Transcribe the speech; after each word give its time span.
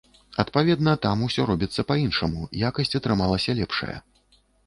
Адпаведна, 0.43 0.93
там 1.03 1.19
усё 1.27 1.45
робіцца 1.51 1.85
па-іншаму, 1.91 2.41
якасць 2.69 2.97
атрымалася 3.03 3.57
лепшая. 3.63 3.97